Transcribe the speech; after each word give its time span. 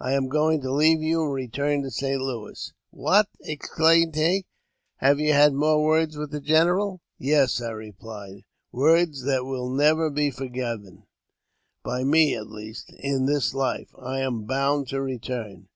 I 0.00 0.12
am 0.14 0.28
going 0.30 0.62
to 0.62 0.72
leave 0.72 1.02
you, 1.02 1.22
and 1.24 1.34
return 1.34 1.82
to 1.82 1.90
St. 1.90 2.18
Louis."" 2.18 2.72
What!" 2.92 3.28
exclaimed 3.40 4.14
he, 4.14 4.46
"have 5.00 5.20
you 5.20 5.34
had 5.34 5.52
more 5.52 5.84
words 5.84 6.16
with 6.16 6.30
the 6.30 6.40
general?"" 6.40 7.02
Yes," 7.18 7.60
I 7.60 7.72
replied," 7.72 8.44
words 8.72 9.24
that 9.24 9.44
will 9.44 9.68
never 9.68 10.08
be 10.08 10.30
forgiven— 10.30 11.04
by 11.84 12.04
me, 12.04 12.34
at 12.34 12.48
least, 12.48 12.90
in 13.00 13.26
this 13.26 13.52
life. 13.52 13.94
I 13.98 14.20
am 14.20 14.44
bound 14.46 14.88
to 14.88 15.02
return." 15.02 15.68